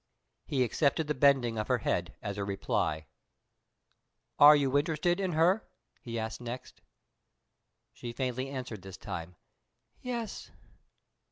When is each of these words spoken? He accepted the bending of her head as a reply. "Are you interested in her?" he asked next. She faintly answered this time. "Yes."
He 0.47 0.63
accepted 0.63 1.05
the 1.05 1.13
bending 1.13 1.59
of 1.59 1.67
her 1.67 1.77
head 1.77 2.15
as 2.23 2.39
a 2.39 2.43
reply. 2.43 3.05
"Are 4.39 4.55
you 4.55 4.75
interested 4.75 5.19
in 5.19 5.33
her?" 5.33 5.63
he 6.01 6.17
asked 6.17 6.41
next. 6.41 6.81
She 7.93 8.11
faintly 8.11 8.49
answered 8.49 8.81
this 8.81 8.97
time. 8.97 9.35
"Yes." 10.01 10.49